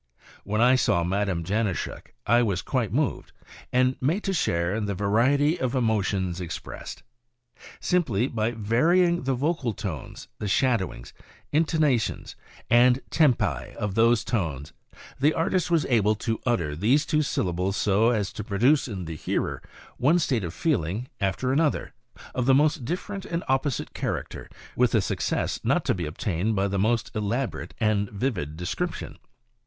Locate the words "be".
25.93-26.07